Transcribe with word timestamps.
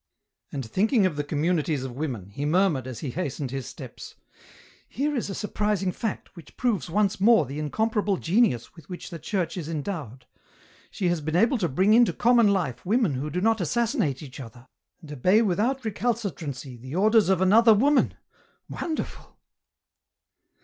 And 0.51 0.65
thinking 0.65 1.05
of 1.05 1.15
the 1.15 1.23
communities 1.23 1.83
of 1.83 1.91
women, 1.95 2.29
he 2.31 2.43
murmured 2.43 2.87
as 2.87 3.01
he 3.01 3.11
hastened 3.11 3.51
his 3.51 3.67
steps:" 3.67 4.15
Here 4.89 5.15
is 5.15 5.29
a 5.29 5.35
surprising 5.35 5.91
fact, 5.91 6.35
which 6.35 6.57
proves 6.57 6.89
once 6.89 7.19
more 7.21 7.45
the 7.45 7.59
incomparable 7.59 8.17
genius 8.17 8.73
with 8.75 8.89
which 8.89 9.11
the 9.11 9.19
Church 9.19 9.57
is 9.57 9.69
endowed; 9.69 10.25
she 10.89 11.09
has 11.09 11.21
been 11.21 11.35
able 11.35 11.59
to 11.59 11.69
bring 11.69 11.93
into 11.93 12.13
common 12.13 12.47
life 12.47 12.83
women 12.83 13.13
who 13.13 13.29
do 13.29 13.41
not 13.41 13.61
assassinate 13.61 14.23
each 14.23 14.39
other, 14.39 14.67
and 15.01 15.11
obey 15.13 15.43
without 15.43 15.85
recalcitrancy 15.85 16.77
the 16.77 16.95
orders 16.95 17.29
of 17.29 17.39
another 17.39 17.75
woman— 17.75 18.15
wonderful 18.81 19.37